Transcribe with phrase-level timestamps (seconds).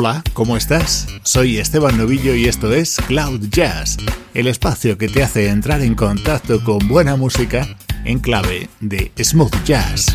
[0.00, 1.08] Hola, ¿cómo estás?
[1.24, 3.96] Soy Esteban Novillo y esto es Cloud Jazz,
[4.32, 7.66] el espacio que te hace entrar en contacto con buena música
[8.04, 10.06] en clave de smooth jazz.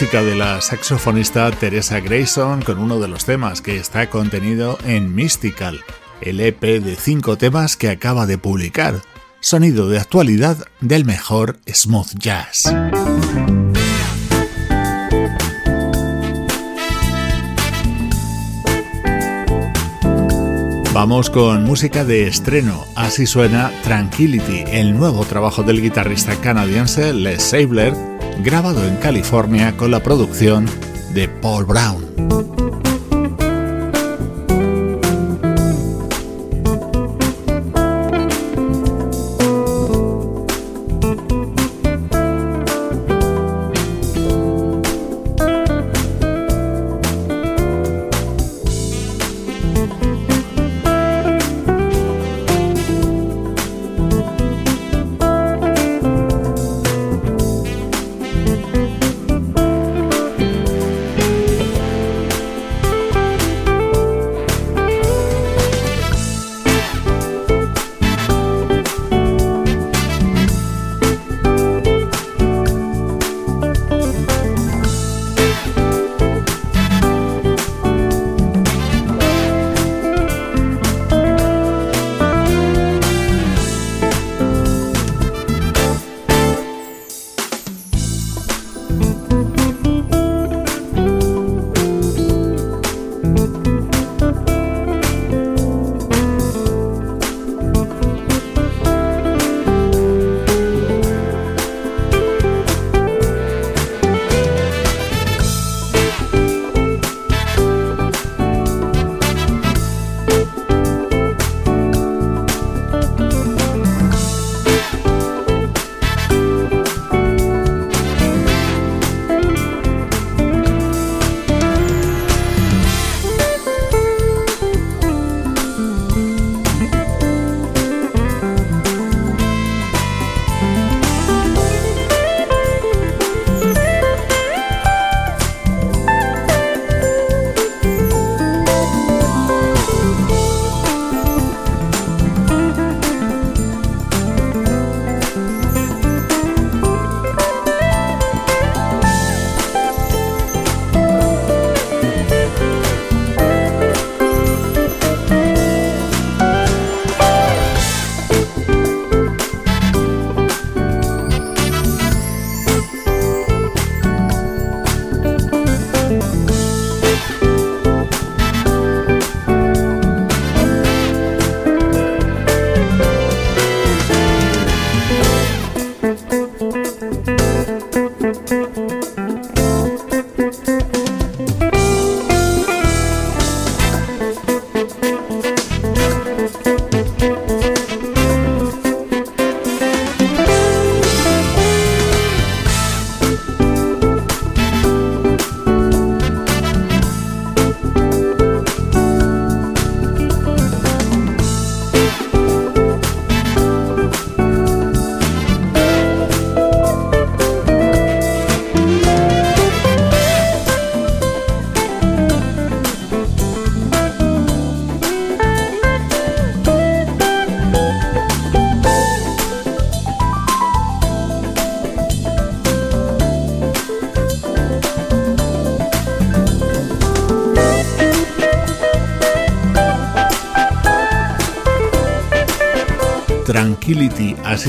[0.00, 5.14] Música de la saxofonista Teresa Grayson con uno de los temas que está contenido en
[5.14, 5.84] Mystical,
[6.22, 9.02] el EP de cinco temas que acaba de publicar,
[9.40, 12.72] sonido de actualidad del mejor smooth jazz.
[20.94, 27.42] Vamos con música de estreno, así suena Tranquility, el nuevo trabajo del guitarrista canadiense Les
[27.42, 28.09] Sabler
[28.42, 30.66] grabado en California con la producción
[31.14, 32.39] de Paul Brown.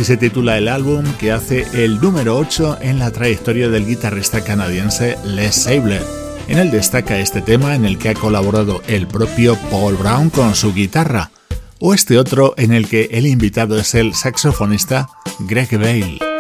[0.01, 4.44] Así se titula el álbum que hace el número 8 en la trayectoria del guitarrista
[4.44, 6.01] canadiense Les Sabler.
[6.48, 10.55] En él destaca este tema en el que ha colaborado el propio Paul Brown con
[10.55, 11.29] su guitarra,
[11.79, 15.08] o este otro en el que el invitado es el saxofonista
[15.39, 16.31] Greg Bale.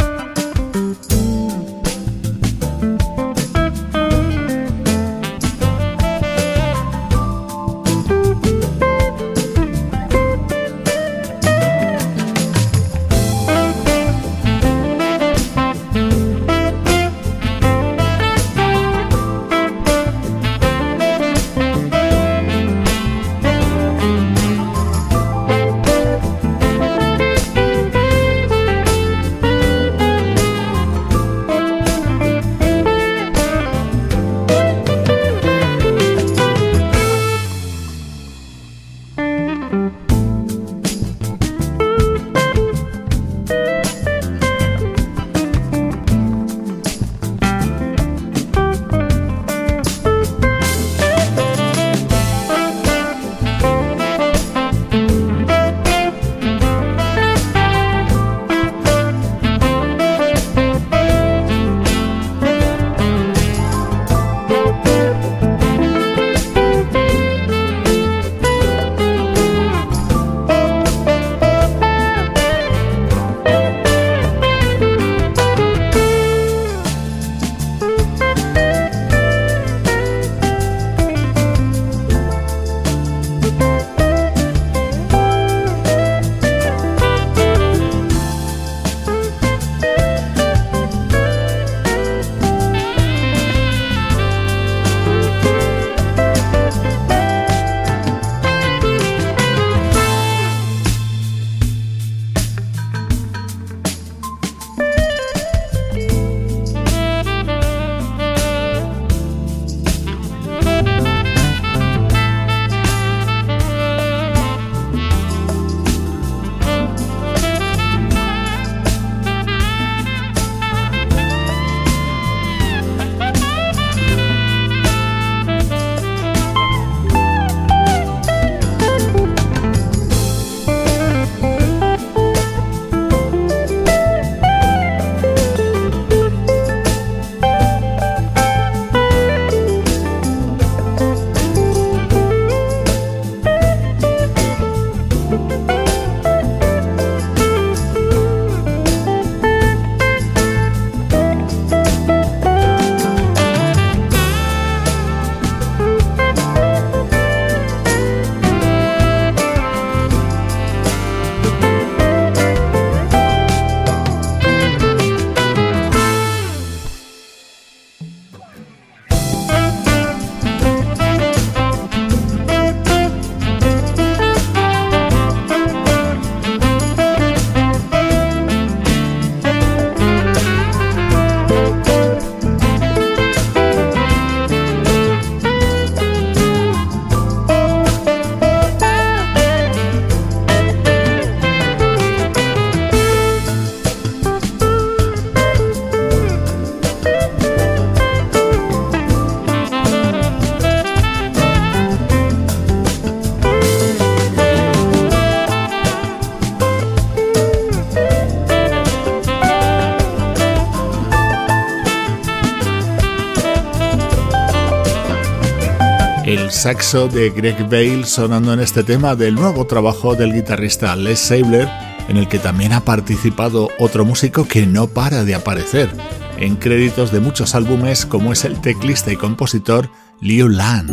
[216.61, 221.67] Saxo de Greg Bale sonando en este tema del nuevo trabajo del guitarrista Les Sabler,
[222.07, 225.89] en el que también ha participado otro músico que no para de aparecer
[226.37, 229.89] en créditos de muchos álbumes como es el teclista y compositor
[230.19, 230.87] Liu Lan.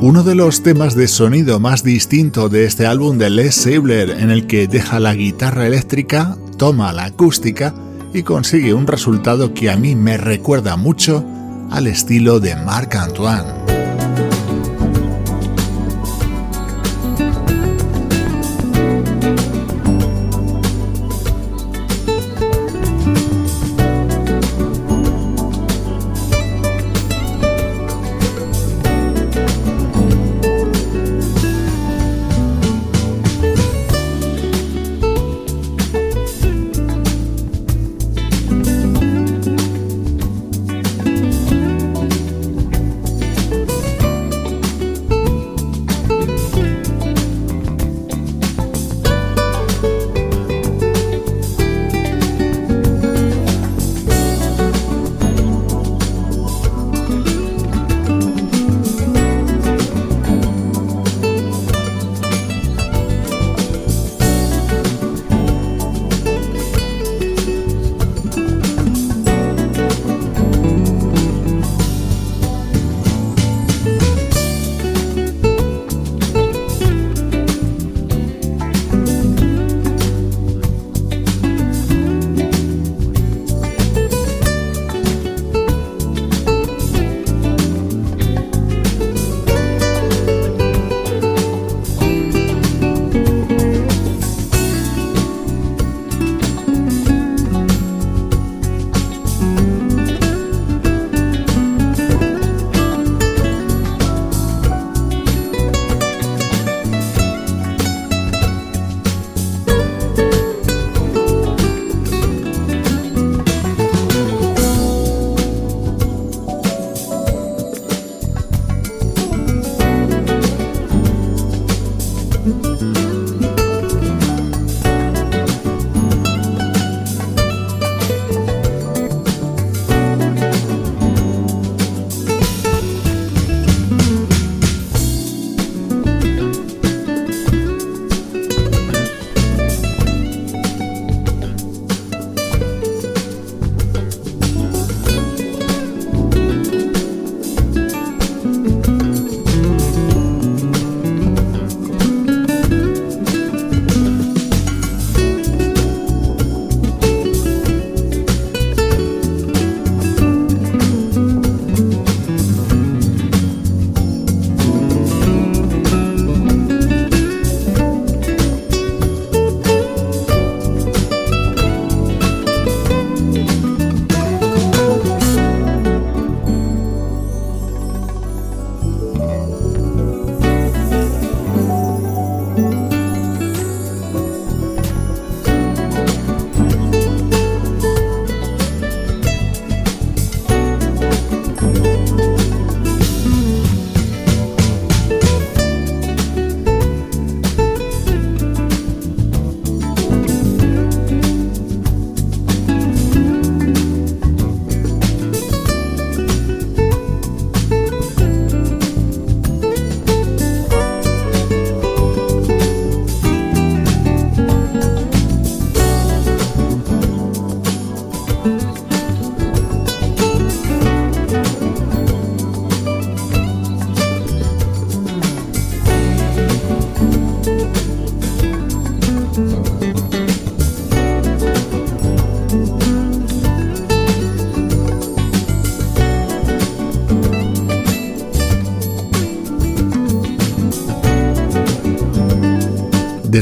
[0.00, 4.30] Uno de los temas de sonido más distinto de este álbum de Les Sabler, en
[4.30, 7.74] el que deja la guitarra eléctrica, toma la acústica
[8.12, 11.24] y consigue un resultado que a mí me recuerda mucho
[11.70, 13.59] al estilo de Marc Antoine.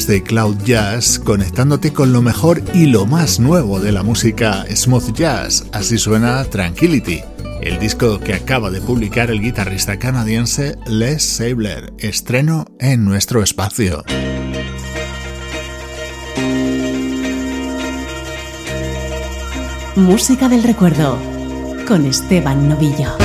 [0.09, 5.12] Desde Cloud Jazz, conectándote con lo mejor y lo más nuevo de la música smooth
[5.12, 5.67] jazz.
[5.71, 7.21] Así suena Tranquility,
[7.61, 14.03] el disco que acaba de publicar el guitarrista canadiense Les Sabler, estreno en nuestro espacio.
[19.95, 21.18] Música del recuerdo
[21.87, 23.17] con Esteban Novillo.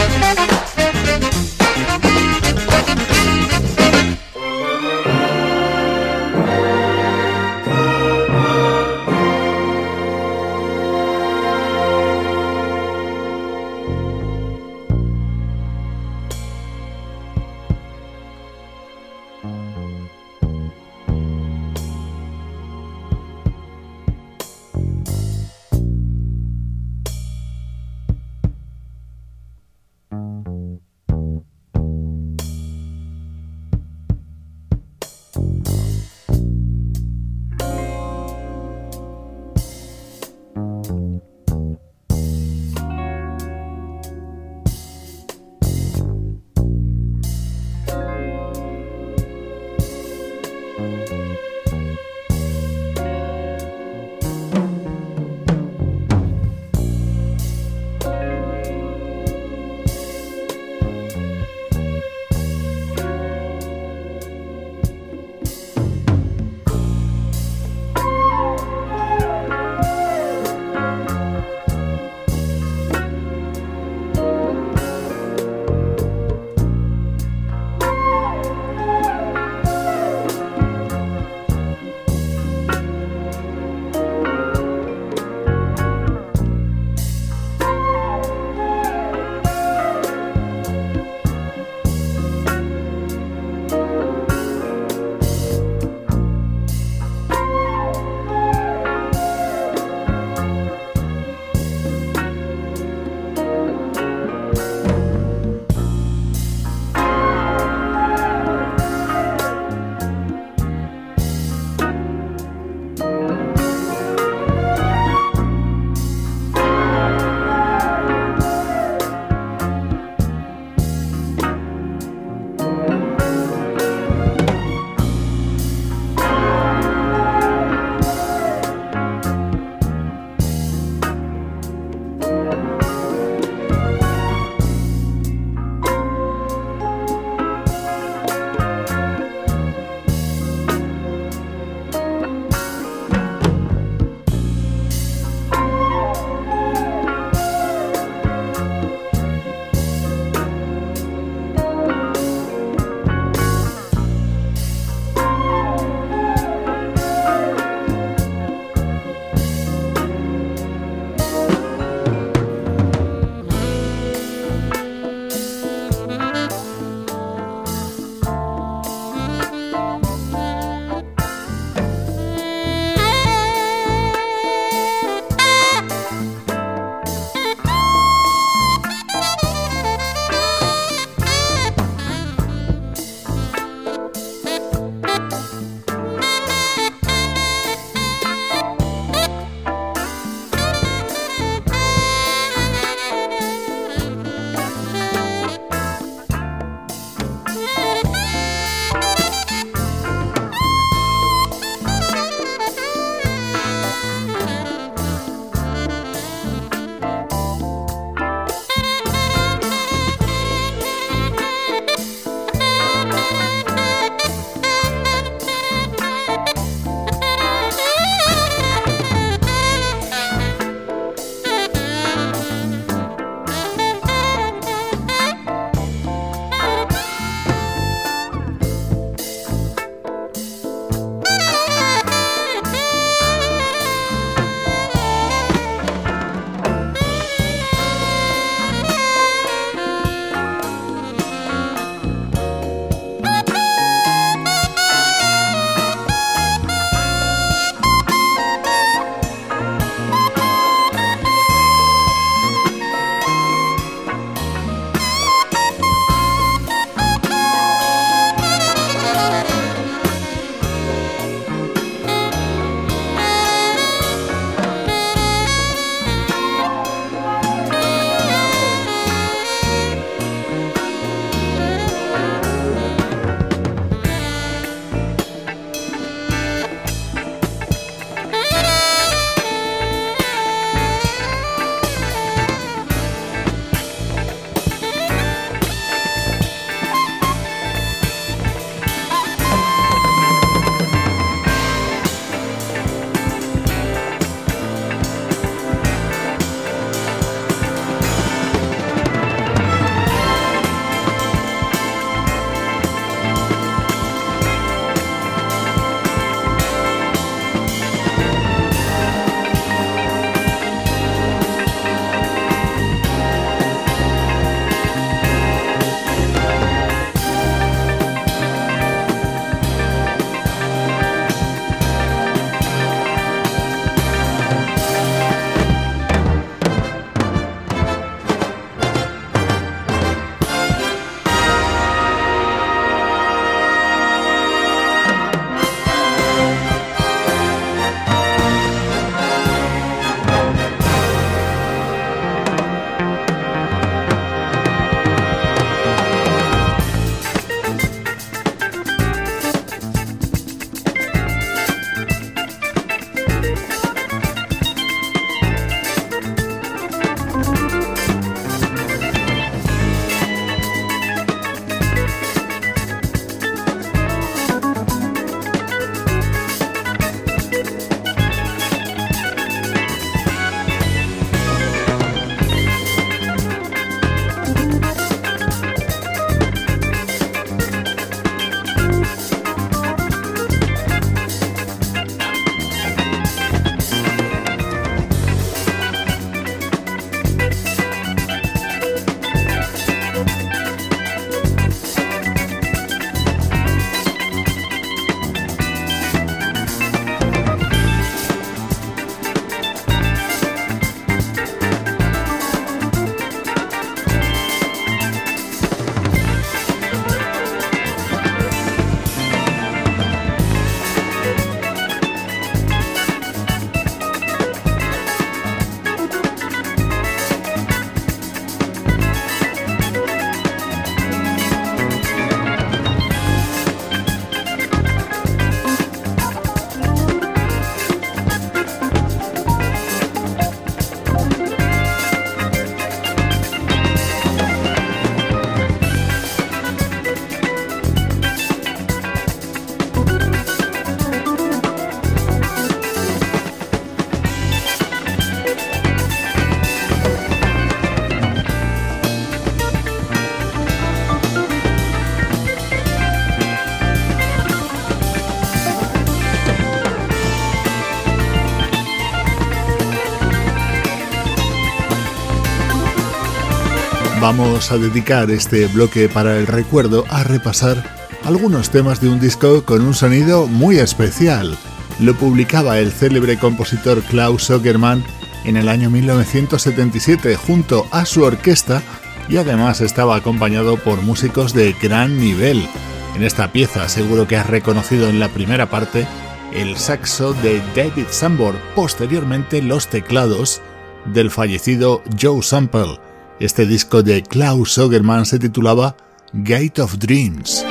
[464.37, 467.83] Vamos a dedicar este bloque para el recuerdo a repasar
[468.23, 471.55] algunos temas de un disco con un sonido muy especial.
[471.99, 475.03] Lo publicaba el célebre compositor Klaus Sogerman
[475.45, 478.81] en el año 1977 junto a su orquesta
[479.29, 482.67] y además estaba acompañado por músicos de gran nivel.
[483.15, 486.07] En esta pieza seguro que has reconocido en la primera parte
[486.51, 490.61] el saxo de David Sambor, posteriormente los teclados
[491.05, 493.12] del fallecido Joe Sample.
[493.43, 495.97] Este disco de Klaus Sogerman se titulaba
[496.31, 497.65] Gate of Dreams.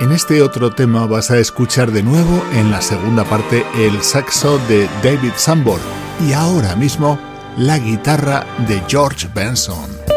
[0.00, 4.58] En este otro tema vas a escuchar de nuevo en la segunda parte el saxo
[4.68, 5.80] de David Sambor
[6.28, 7.18] y ahora mismo
[7.56, 10.07] la guitarra de George Benson.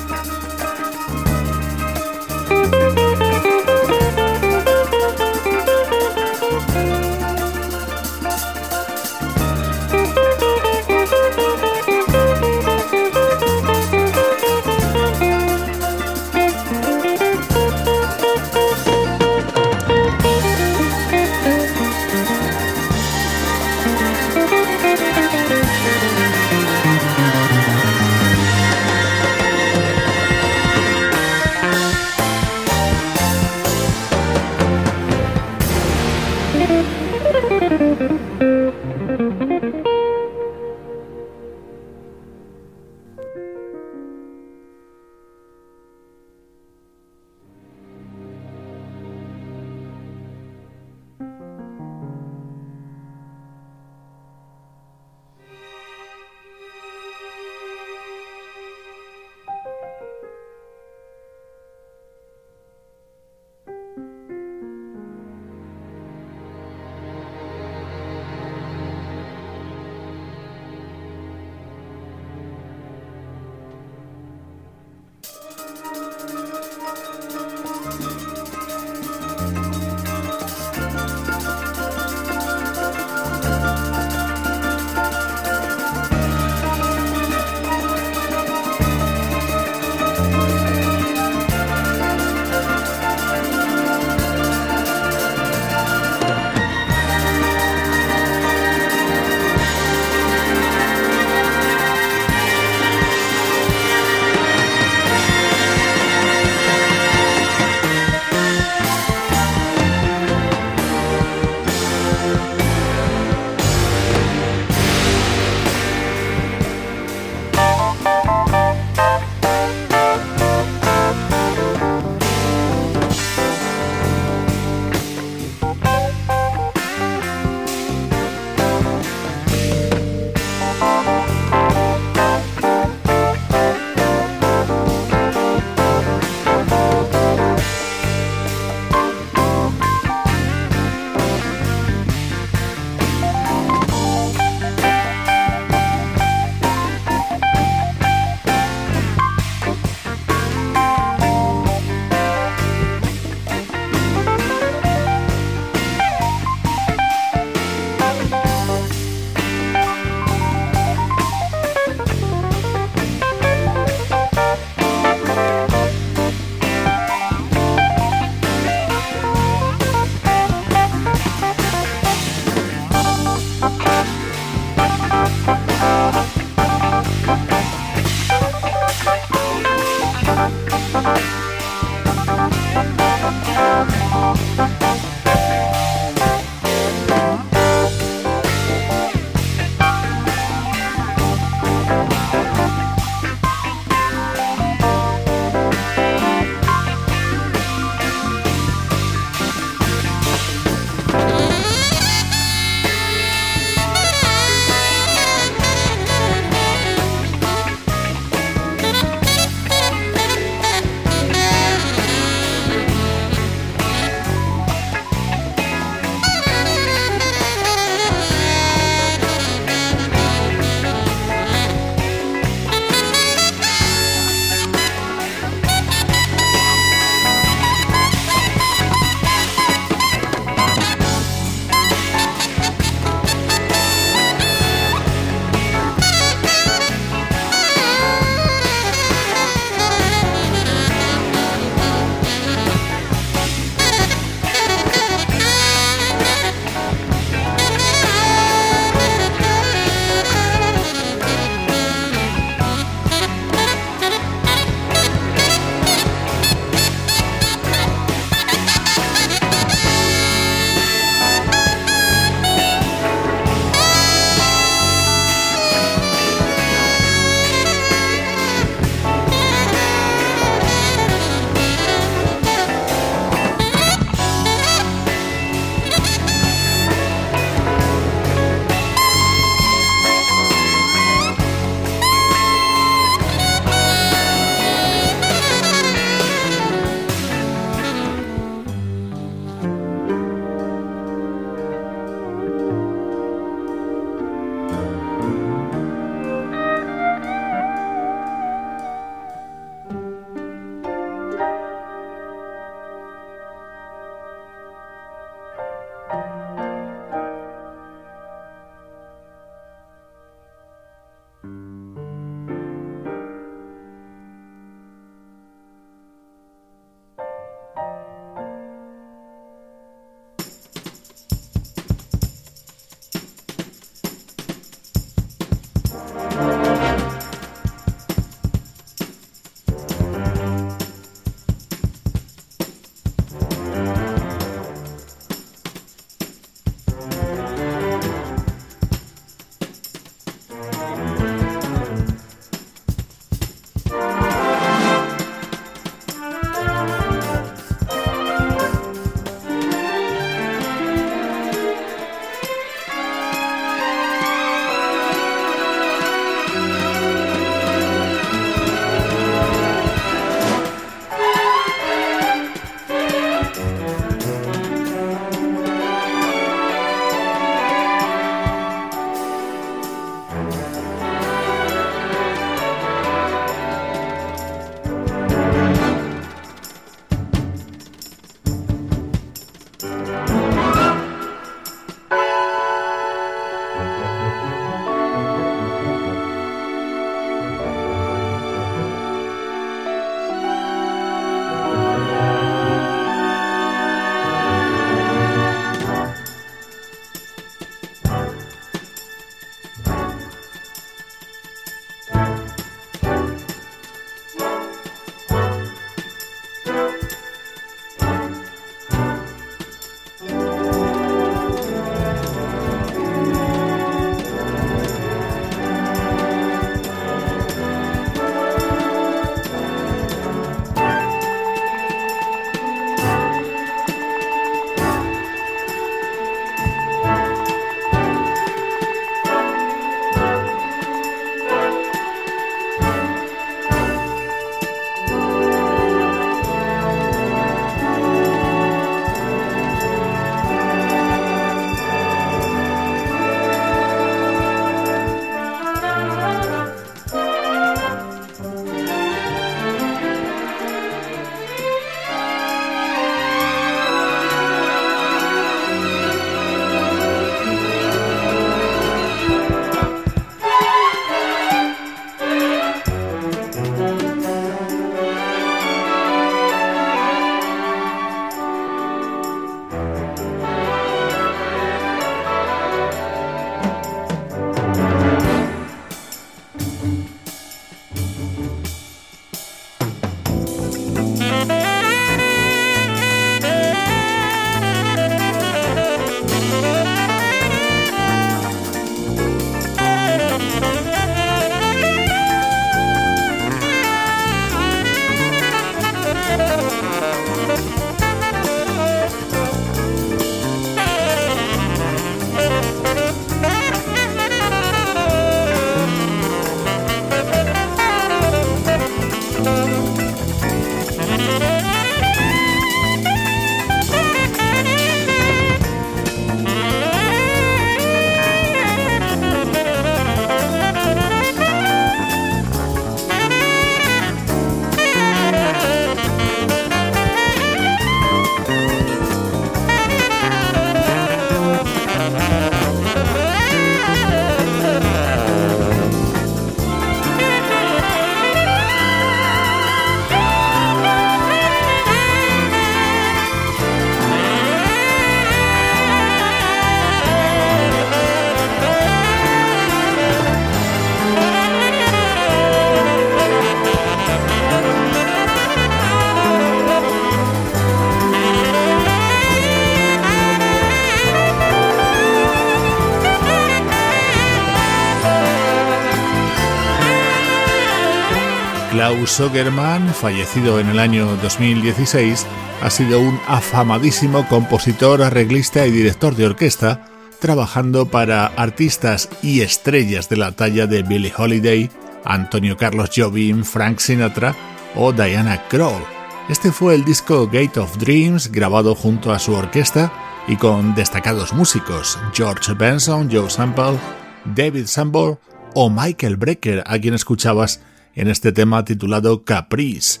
[569.06, 572.26] Sogerman, fallecido en el año 2016,
[572.62, 576.88] ha sido un afamadísimo compositor, arreglista y director de orquesta,
[577.20, 581.70] trabajando para artistas y estrellas de la talla de Billie Holiday,
[582.04, 584.34] Antonio Carlos Jobim, Frank Sinatra
[584.74, 585.82] o Diana Krall.
[586.28, 589.92] Este fue el disco Gate of Dreams, grabado junto a su orquesta
[590.28, 593.78] y con destacados músicos George Benson, Joe Sample,
[594.24, 595.20] David Sambor
[595.54, 597.60] o Michael Brecker, a quien escuchabas
[597.96, 600.00] en este tema titulado Caprice,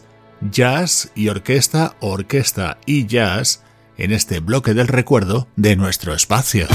[0.52, 3.64] jazz y orquesta, orquesta y jazz
[3.96, 6.68] en este bloque del recuerdo de nuestro espacio.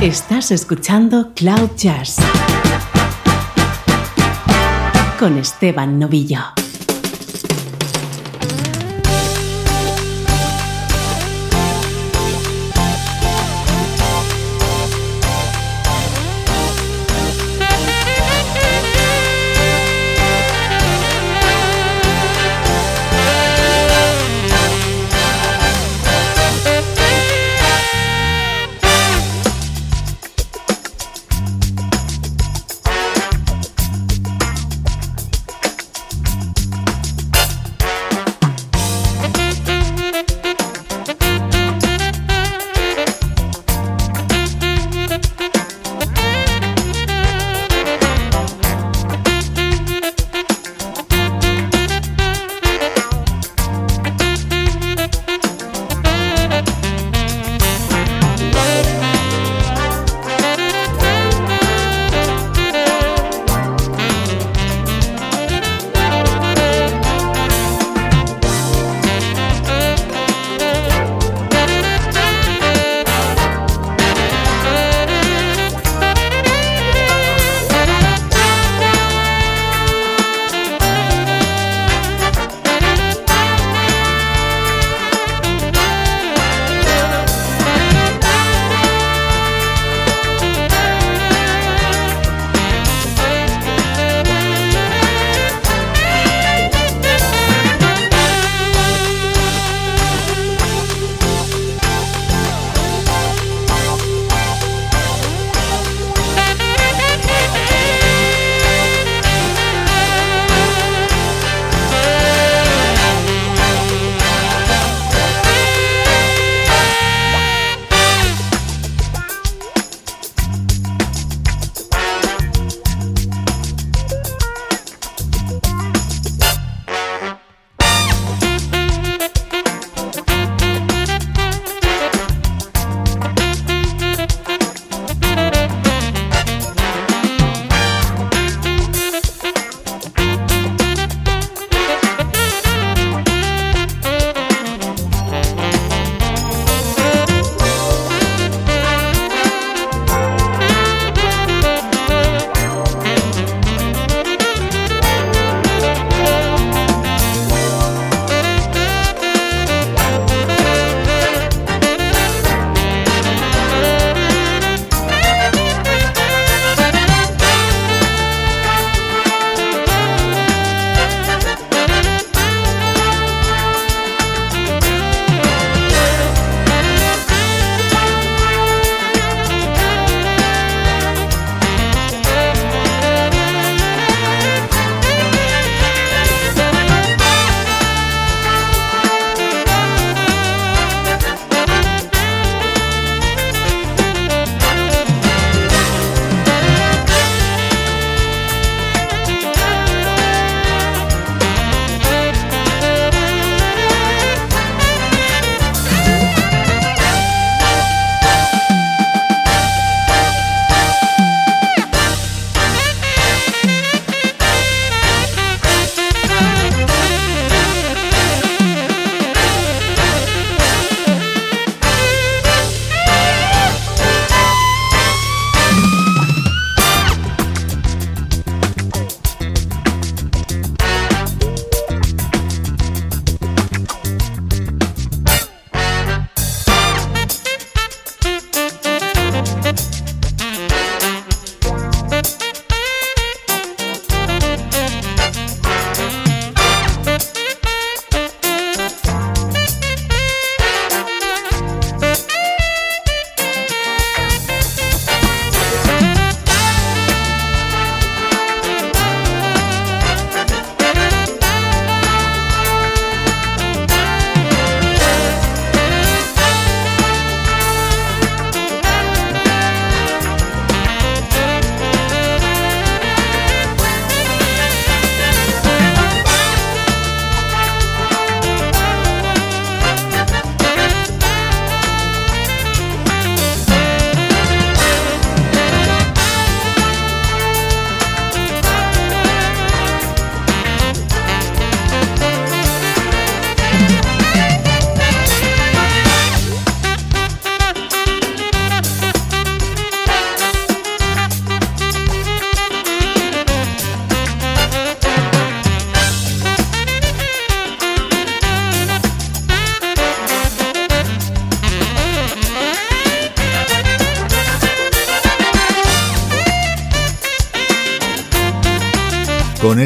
[0.00, 2.16] Estás escuchando Cloud Jazz
[5.18, 6.67] con Esteban Novillo.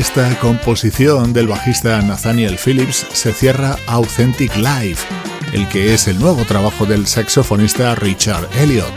[0.02, 5.06] Esta composición del bajista Nathaniel Phillips se cierra Authentic Life,
[5.52, 8.92] el que es el nuevo trabajo del saxofonista Richard Elliot,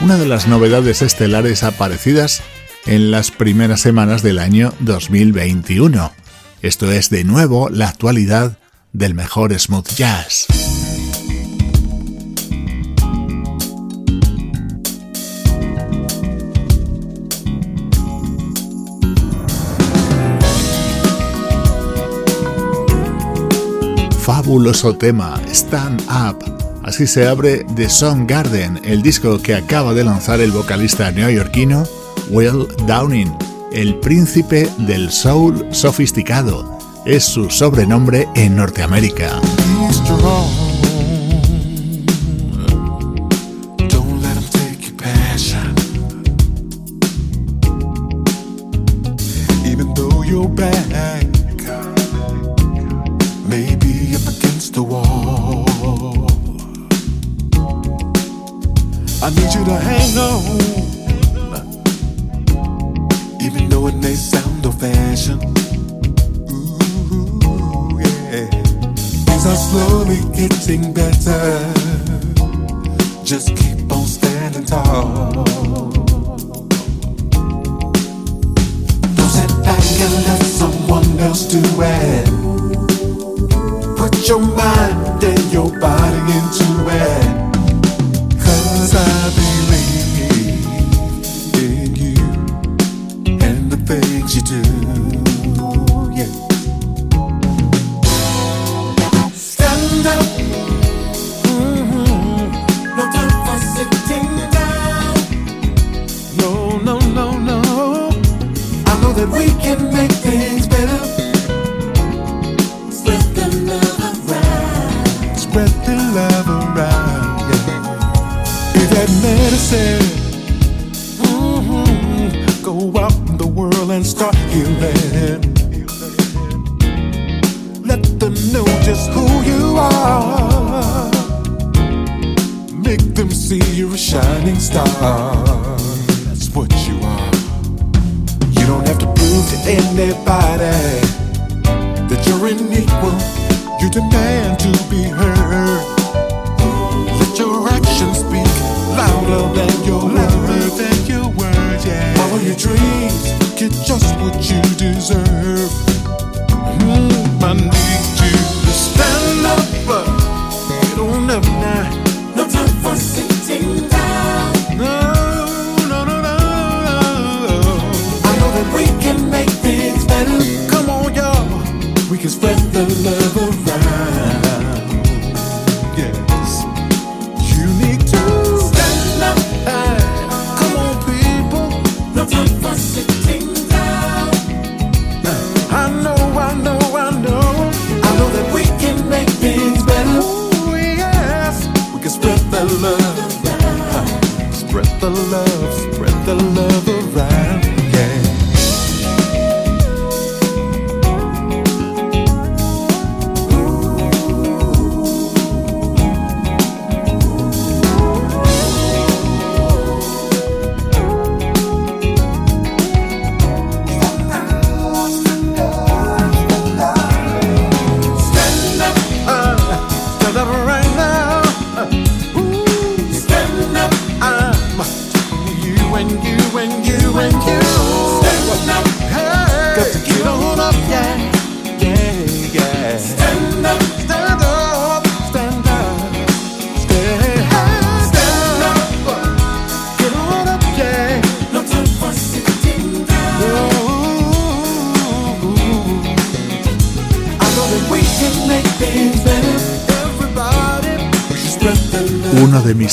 [0.00, 2.42] una de las novedades estelares aparecidas
[2.86, 6.12] en las primeras semanas del año 2021.
[6.62, 8.58] Esto es de nuevo la actualidad
[8.92, 10.48] del mejor smooth jazz.
[24.32, 26.38] Fabuloso tema, Stand Up.
[26.84, 31.82] Así se abre The Song Garden, el disco que acaba de lanzar el vocalista neoyorquino
[32.30, 33.36] Will Downing,
[33.72, 36.78] el príncipe del soul sofisticado.
[37.04, 39.40] Es su sobrenombre en Norteamérica.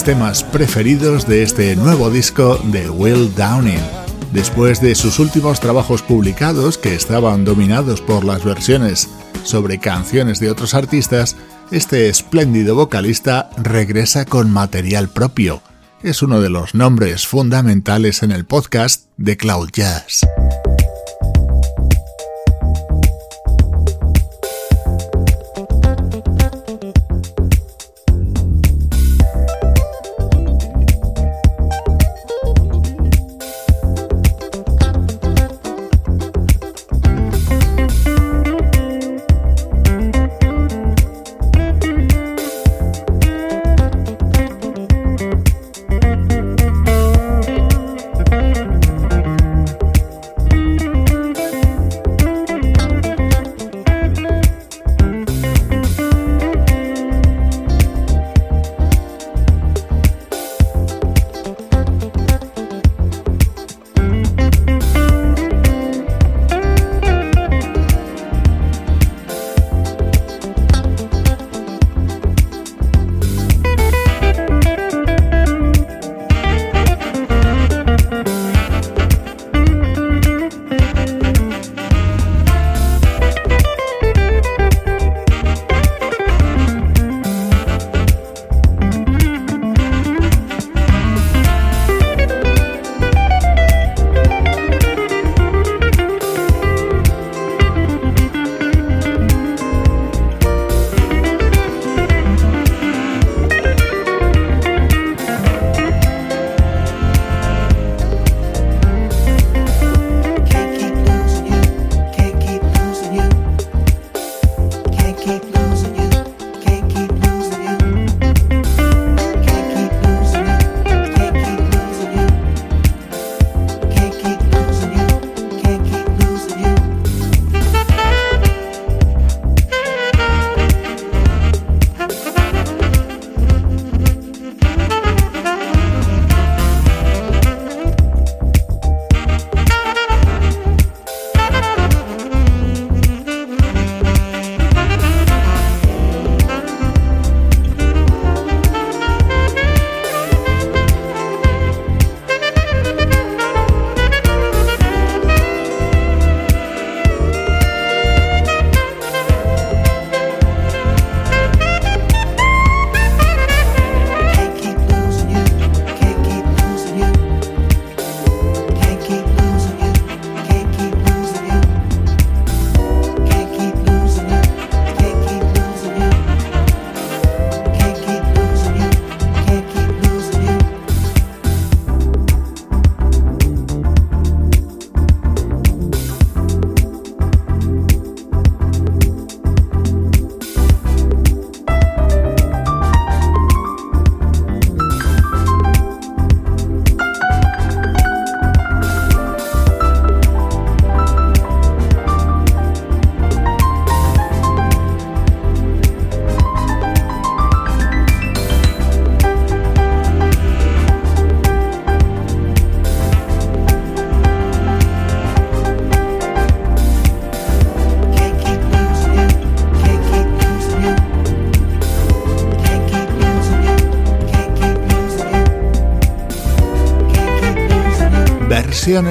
[0.08, 3.82] Temas preferidos de este nuevo disco de Will Downing.
[4.32, 9.10] Después de sus últimos trabajos publicados, que estaban dominados por las versiones
[9.44, 11.36] sobre canciones de otros artistas,
[11.72, 15.62] este espléndido vocalista regresa con material propio.
[16.02, 20.22] Es uno de los nombres fundamentales en el podcast de Cloud Jazz.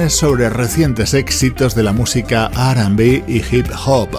[0.09, 4.09] Sobre recientes éxitos de la música RB y hip hop.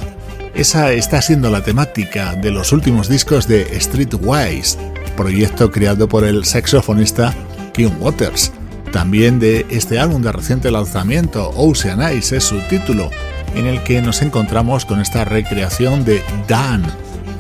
[0.55, 4.79] Esa está siendo la temática de los últimos discos de Streetwise,
[5.15, 7.35] proyecto creado por el saxofonista
[7.75, 8.51] Kim Waters.
[8.93, 13.11] También de este álbum de reciente lanzamiento, Ocean Eyes es su título,
[13.55, 16.83] en el que nos encontramos con esta recreación de Dan,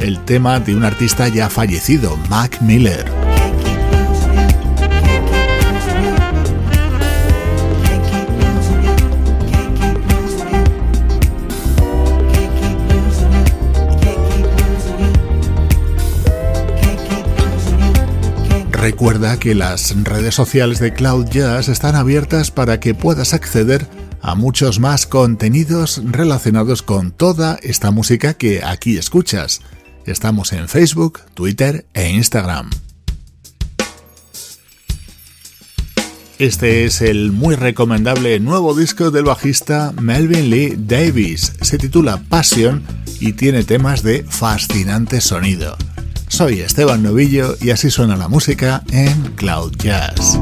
[0.00, 3.17] el tema de un artista ya fallecido, Mac Miller.
[18.90, 23.86] Recuerda que las redes sociales de Cloud Jazz están abiertas para que puedas acceder
[24.22, 29.60] a muchos más contenidos relacionados con toda esta música que aquí escuchas.
[30.06, 32.70] Estamos en Facebook, Twitter e Instagram.
[36.38, 41.52] Este es el muy recomendable nuevo disco del bajista Melvin Lee Davis.
[41.60, 42.82] Se titula Passion
[43.20, 45.76] y tiene temas de fascinante sonido.
[46.28, 50.38] Soy Esteban Novillo y así suena la música en Cloud Jazz.